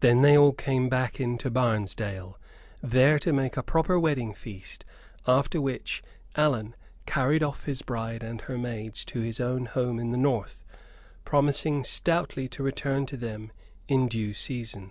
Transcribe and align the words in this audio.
Then 0.00 0.20
they 0.20 0.36
all 0.36 0.52
came 0.52 0.90
back 0.90 1.18
into 1.18 1.50
Barnesdale, 1.50 2.38
there 2.82 3.18
to 3.20 3.32
make 3.32 3.56
a 3.56 3.62
proper 3.62 3.98
wedding 3.98 4.34
feast, 4.34 4.84
after 5.26 5.62
which 5.62 6.02
Allan 6.34 6.76
carried 7.06 7.42
off 7.42 7.64
his 7.64 7.80
bride 7.80 8.22
and 8.22 8.42
her 8.42 8.58
maids 8.58 9.02
to 9.06 9.20
his 9.22 9.40
own 9.40 9.64
home 9.64 9.98
in 9.98 10.10
the 10.10 10.18
north, 10.18 10.62
promising 11.24 11.84
stoutly 11.84 12.48
to 12.48 12.62
return 12.62 13.06
to 13.06 13.16
them 13.16 13.50
in 13.88 14.08
due 14.08 14.34
season. 14.34 14.90